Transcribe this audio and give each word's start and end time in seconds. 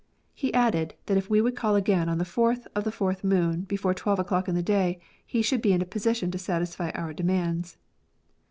He 0.33 0.51
added, 0.55 0.95
that 1.05 1.17
if 1.17 1.29
we 1.29 1.41
would 1.41 1.55
call 1.55 1.75
again 1.75 2.09
on 2.09 2.17
the 2.17 2.23
4th 2.25 2.65
of 2.73 2.85
the 2.85 2.89
4th 2.91 3.23
moon, 3.23 3.61
before 3.65 3.93
12 3.93 4.17
o'clock 4.17 4.47
in 4.49 4.55
the 4.55 4.63
day, 4.63 4.99
he 5.23 5.43
should 5.43 5.61
be 5.61 5.73
in 5.73 5.81
a 5.83 5.85
position 5.85 6.31
to 6.31 6.39
satisfy 6.39 6.89
our 6.95 7.13
demands. 7.13 7.77